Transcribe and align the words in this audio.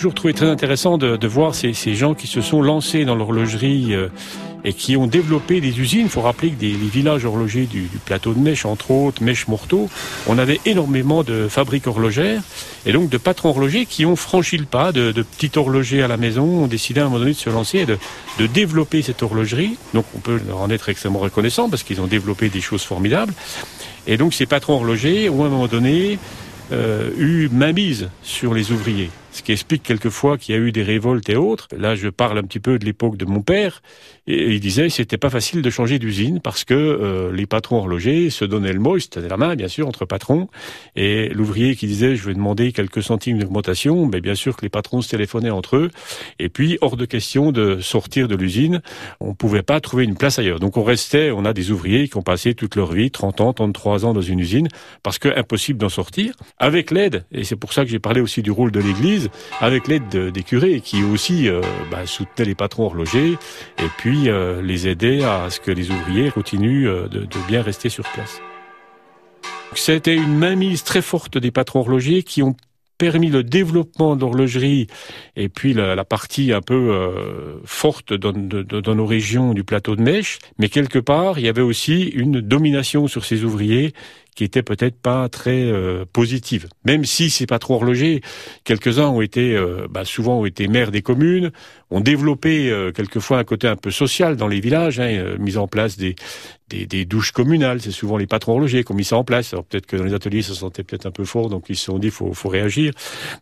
toujours 0.00 0.14
trouvé 0.14 0.32
très 0.32 0.48
intéressant 0.48 0.96
de, 0.96 1.26
voir 1.26 1.54
ces, 1.54 1.74
gens 1.94 2.14
qui 2.14 2.26
se 2.26 2.40
sont 2.40 2.62
lancés 2.62 3.04
dans 3.04 3.14
l'horlogerie 3.14 3.94
euh, 3.94 4.08
et 4.64 4.72
qui 4.72 4.96
ont 4.96 5.06
développé 5.06 5.60
des 5.60 5.78
usines. 5.78 6.04
Il 6.04 6.08
faut 6.08 6.22
rappeler 6.22 6.52
que 6.52 6.58
des, 6.58 6.70
les 6.70 6.88
villages 6.88 7.26
horlogers 7.26 7.66
du, 7.66 7.82
plateau 8.06 8.32
de 8.32 8.38
Mèche, 8.38 8.64
entre 8.64 8.92
autres, 8.92 9.22
Mèche-Morteau, 9.22 9.90
on 10.26 10.38
avait 10.38 10.58
énormément 10.64 11.22
de 11.22 11.48
fabriques 11.48 11.86
horlogères 11.86 12.40
et 12.86 12.92
donc 12.92 13.10
de 13.10 13.18
patrons 13.18 13.50
horlogers 13.50 13.84
qui 13.84 14.06
ont 14.06 14.16
franchi 14.16 14.56
le 14.56 14.64
pas 14.64 14.90
de, 14.90 15.12
petits 15.12 15.58
horlogers 15.58 16.00
à 16.00 16.08
la 16.08 16.16
maison, 16.16 16.44
ont 16.44 16.66
décidé 16.66 17.00
à 17.00 17.02
un 17.02 17.06
moment 17.08 17.18
donné 17.18 17.32
de 17.32 17.36
se 17.36 17.50
lancer 17.50 17.80
et 17.80 17.86
de, 17.86 17.98
développer 18.46 19.02
cette 19.02 19.22
horlogerie. 19.22 19.76
Donc 19.92 20.06
on 20.16 20.20
peut 20.20 20.40
en 20.58 20.70
être 20.70 20.88
extrêmement 20.88 21.18
reconnaissant 21.18 21.68
parce 21.68 21.82
qu'ils 21.82 22.00
ont 22.00 22.06
développé 22.06 22.48
des 22.48 22.62
choses 22.62 22.84
formidables. 22.84 23.34
Et 24.06 24.16
donc 24.16 24.32
ces 24.32 24.46
patrons 24.46 24.76
horlogers 24.76 25.28
ont 25.28 25.44
à 25.44 25.46
un 25.48 25.50
moment 25.50 25.66
donné 25.66 26.18
euh, 26.72 27.10
eu 27.18 27.50
mainmise 27.52 28.08
sur 28.22 28.54
les 28.54 28.72
ouvriers 28.72 29.10
ce 29.32 29.42
qui 29.42 29.52
explique 29.52 29.82
quelquefois 29.82 30.38
qu'il 30.38 30.54
y 30.54 30.58
a 30.58 30.60
eu 30.60 30.72
des 30.72 30.82
révoltes 30.82 31.28
et 31.28 31.36
autres. 31.36 31.68
Là, 31.76 31.94
je 31.94 32.08
parle 32.08 32.38
un 32.38 32.42
petit 32.42 32.60
peu 32.60 32.78
de 32.78 32.84
l'époque 32.84 33.16
de 33.16 33.24
mon 33.24 33.42
père, 33.42 33.82
et 34.26 34.54
il 34.54 34.60
disait 34.60 34.88
c'était 34.88 35.18
pas 35.18 35.30
facile 35.30 35.62
de 35.62 35.70
changer 35.70 35.98
d'usine 35.98 36.40
parce 36.40 36.64
que 36.64 36.74
euh, 36.74 37.32
les 37.32 37.46
patrons 37.46 37.78
horlogers 37.78 38.30
se 38.30 38.44
donnaient 38.44 38.72
le 38.72 38.80
mot, 38.80 38.96
ils 38.96 39.02
se 39.02 39.08
tenaient 39.08 39.28
la 39.28 39.36
main, 39.36 39.56
bien 39.56 39.68
sûr, 39.68 39.88
entre 39.88 40.04
patrons, 40.04 40.48
et 40.96 41.28
l'ouvrier 41.28 41.76
qui 41.76 41.86
disait 41.86 42.16
je 42.16 42.26
vais 42.26 42.34
demander 42.34 42.72
quelques 42.72 43.02
centimes 43.02 43.38
d'augmentation, 43.38 44.06
mais 44.06 44.20
bien 44.20 44.34
sûr 44.34 44.56
que 44.56 44.62
les 44.62 44.68
patrons 44.68 45.02
se 45.02 45.10
téléphonaient 45.10 45.50
entre 45.50 45.76
eux, 45.76 45.90
et 46.38 46.48
puis 46.48 46.78
hors 46.80 46.96
de 46.96 47.04
question 47.04 47.52
de 47.52 47.80
sortir 47.80 48.28
de 48.28 48.36
l'usine, 48.36 48.82
on 49.20 49.34
pouvait 49.34 49.62
pas 49.62 49.80
trouver 49.80 50.04
une 50.04 50.16
place 50.16 50.38
ailleurs. 50.38 50.60
Donc 50.60 50.76
on 50.76 50.84
restait, 50.84 51.30
on 51.30 51.44
a 51.44 51.52
des 51.52 51.70
ouvriers 51.70 52.08
qui 52.08 52.16
ont 52.16 52.22
passé 52.22 52.54
toute 52.54 52.76
leur 52.76 52.92
vie, 52.92 53.10
30 53.10 53.40
ans, 53.40 53.52
33 53.52 54.04
ans 54.04 54.12
dans 54.12 54.20
une 54.20 54.40
usine, 54.40 54.68
parce 55.02 55.18
que 55.18 55.28
impossible 55.36 55.78
d'en 55.78 55.88
sortir, 55.88 56.34
avec 56.58 56.90
l'aide, 56.90 57.24
et 57.32 57.44
c'est 57.44 57.56
pour 57.56 57.72
ça 57.72 57.84
que 57.84 57.90
j'ai 57.90 57.98
parlé 57.98 58.20
aussi 58.20 58.42
du 58.42 58.50
rôle 58.50 58.70
de 58.70 58.80
l'Église, 58.80 59.19
avec 59.60 59.88
l'aide 59.88 60.08
de, 60.08 60.30
des 60.30 60.42
curés 60.42 60.80
qui 60.80 61.02
aussi 61.02 61.48
euh, 61.48 61.60
bah, 61.90 62.06
soutenaient 62.06 62.46
les 62.46 62.54
patrons 62.54 62.84
horlogers 62.86 63.38
et 63.78 63.88
puis 63.98 64.28
euh, 64.28 64.62
les 64.62 64.88
aidaient 64.88 65.24
à 65.24 65.50
ce 65.50 65.60
que 65.60 65.70
les 65.70 65.90
ouvriers 65.90 66.30
continuent 66.30 66.88
euh, 66.88 67.08
de, 67.08 67.20
de 67.20 67.46
bien 67.48 67.62
rester 67.62 67.88
sur 67.88 68.04
place. 68.12 68.40
C'était 69.74 70.16
une 70.16 70.36
mainmise 70.36 70.82
très 70.82 71.02
forte 71.02 71.38
des 71.38 71.50
patrons 71.50 71.80
horlogers 71.80 72.22
qui 72.22 72.42
ont 72.42 72.56
permis 72.98 73.30
le 73.30 73.42
développement 73.42 74.14
d'horlogerie 74.16 74.88
et 75.36 75.48
puis 75.48 75.72
la, 75.72 76.04
partie 76.04 76.52
un 76.52 76.60
peu 76.60 77.14
forte 77.64 78.12
dans, 78.12 78.32
de, 78.32 78.62
de, 78.62 78.80
dans, 78.80 78.94
nos 78.94 79.06
régions 79.06 79.54
du 79.54 79.64
plateau 79.64 79.96
de 79.96 80.02
Mèche, 80.02 80.38
mais 80.58 80.68
quelque 80.68 80.98
part, 80.98 81.38
il 81.38 81.46
y 81.46 81.48
avait 81.48 81.62
aussi 81.62 82.02
une 82.08 82.42
domination 82.42 83.06
sur 83.06 83.24
ces 83.24 83.42
ouvriers 83.42 83.94
qui 84.34 84.44
était 84.44 84.62
peut-être 84.62 84.96
pas 85.00 85.28
très 85.28 85.62
euh, 85.64 86.04
positive. 86.12 86.68
Même 86.84 87.04
si 87.04 87.30
ces 87.30 87.46
patrons 87.46 87.74
horlogers, 87.74 88.20
quelques-uns 88.64 89.08
ont 89.08 89.20
été, 89.20 89.56
euh, 89.56 89.86
bah, 89.90 90.04
souvent 90.04 90.40
ont 90.40 90.46
été 90.46 90.68
maires 90.68 90.90
des 90.90 91.02
communes, 91.02 91.50
ont 91.90 92.00
développé 92.00 92.70
euh, 92.70 92.92
quelquefois 92.92 93.38
un 93.38 93.44
côté 93.44 93.66
un 93.66 93.76
peu 93.76 93.90
social 93.90 94.36
dans 94.36 94.48
les 94.48 94.60
villages, 94.60 95.00
hein, 95.00 95.08
euh, 95.08 95.36
mis 95.38 95.56
en 95.56 95.66
place 95.66 95.96
des, 95.96 96.14
des, 96.68 96.86
des 96.86 97.04
douches 97.04 97.32
communales. 97.32 97.80
C'est 97.80 97.90
souvent 97.90 98.16
les 98.16 98.26
patrons 98.26 98.52
horlogers 98.52 98.84
qui 98.84 98.92
ont 98.92 98.94
mis 98.94 99.04
ça 99.04 99.16
en 99.16 99.24
place. 99.24 99.52
Alors 99.52 99.64
peut-être 99.64 99.86
que 99.86 99.96
dans 99.96 100.04
les 100.04 100.14
ateliers, 100.14 100.42
ça 100.42 100.54
se 100.54 100.60
sentait 100.60 100.84
peut-être 100.84 101.06
un 101.06 101.10
peu 101.10 101.24
fort, 101.24 101.48
donc 101.48 101.66
ils 101.68 101.76
se 101.76 101.86
sont 101.86 101.98
dit 101.98 102.10
faut, 102.10 102.32
faut 102.32 102.48
réagir. 102.48 102.92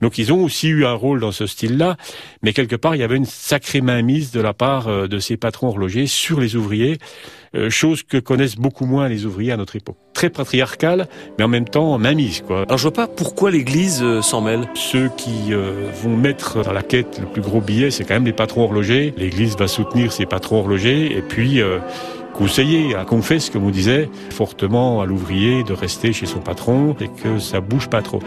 Donc 0.00 0.18
ils 0.18 0.32
ont 0.32 0.42
aussi 0.42 0.68
eu 0.68 0.84
un 0.84 0.94
rôle 0.94 1.20
dans 1.20 1.32
ce 1.32 1.46
style-là, 1.46 1.96
mais 2.42 2.52
quelque 2.52 2.76
part 2.76 2.94
il 2.96 3.00
y 3.00 3.04
avait 3.04 3.16
une 3.16 3.26
sacrée 3.26 3.80
mainmise 3.80 4.32
de 4.32 4.40
la 4.40 4.54
part 4.54 4.88
euh, 4.88 5.06
de 5.06 5.18
ces 5.18 5.36
patrons 5.36 5.68
horlogers 5.68 6.06
sur 6.06 6.40
les 6.40 6.56
ouvriers, 6.56 6.98
euh, 7.54 7.70
chose 7.70 8.02
que 8.02 8.16
connaissent 8.18 8.56
beaucoup 8.56 8.86
moins 8.86 9.08
les 9.08 9.26
ouvriers 9.26 9.52
à 9.52 9.56
notre 9.56 9.76
époque. 9.76 9.96
Très 10.18 10.30
patriarcale, 10.30 11.06
mais 11.38 11.44
en 11.44 11.48
même 11.48 11.68
temps 11.68 11.96
mainmise. 11.96 12.42
Quoi. 12.44 12.64
Alors 12.66 12.76
je 12.76 12.82
vois 12.82 12.92
pas 12.92 13.06
pourquoi 13.06 13.52
l'Église 13.52 14.00
euh, 14.02 14.20
s'en 14.20 14.40
mêle. 14.40 14.68
Ceux 14.74 15.08
qui 15.16 15.52
euh, 15.52 15.92
vont 16.02 16.16
mettre 16.16 16.64
dans 16.64 16.72
la 16.72 16.82
quête 16.82 17.20
le 17.20 17.26
plus 17.26 17.40
gros 17.40 17.60
billet, 17.60 17.92
c'est 17.92 18.02
quand 18.02 18.14
même 18.14 18.24
les 18.24 18.32
patrons 18.32 18.64
horlogers. 18.64 19.14
L'Église 19.16 19.56
va 19.56 19.68
soutenir 19.68 20.10
ces 20.10 20.26
patrons 20.26 20.58
horlogers 20.58 21.16
et 21.16 21.22
puis 21.22 21.62
euh, 21.62 21.78
conseiller, 22.34 22.96
à 22.96 23.04
confesse, 23.04 23.48
comme 23.48 23.64
on 23.64 23.70
disait, 23.70 24.10
fortement 24.30 25.00
à 25.02 25.06
l'ouvrier 25.06 25.62
de 25.62 25.72
rester 25.72 26.12
chez 26.12 26.26
son 26.26 26.40
patron 26.40 26.96
et 27.00 27.06
que 27.06 27.38
ça 27.38 27.60
bouge 27.60 27.88
pas 27.88 28.02
trop. 28.02 28.18